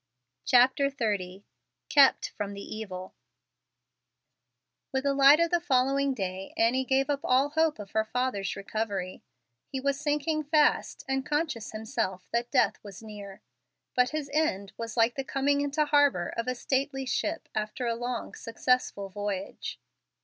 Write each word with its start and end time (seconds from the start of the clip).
CHAPTER 0.45 0.89
XXX 0.89 1.43
KEPT 1.87 2.29
FROM 2.29 2.55
THE 2.55 2.77
EVIL 2.81 3.13
With 4.91 5.03
the 5.03 5.13
light 5.13 5.39
of 5.39 5.51
the 5.51 5.59
following 5.59 6.15
day 6.15 6.55
Annie 6.57 6.85
gave 6.85 7.07
up 7.07 7.19
all 7.23 7.49
hope 7.49 7.77
of 7.77 7.91
her 7.91 8.03
father's 8.03 8.55
recovery. 8.55 9.21
He 9.67 9.79
was 9.79 9.99
sinking 9.99 10.45
fast, 10.45 11.05
and 11.07 11.23
conscious 11.23 11.71
himself 11.71 12.27
that 12.31 12.49
death 12.49 12.79
was 12.83 13.03
near. 13.03 13.41
But 13.93 14.09
his 14.09 14.31
end 14.33 14.73
was 14.75 14.97
like 14.97 15.13
the 15.13 15.23
coming 15.23 15.61
into 15.61 15.85
harbor 15.85 16.33
of 16.35 16.47
a 16.47 16.55
stately 16.55 17.05
ship 17.05 17.47
after 17.53 17.85
a 17.85 17.93
long, 17.93 18.33
successful 18.33 19.07
voyage. 19.09 19.79